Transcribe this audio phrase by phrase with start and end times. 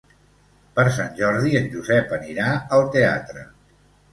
[0.77, 3.45] Per Sant Jordi en Josep anirà al teatre.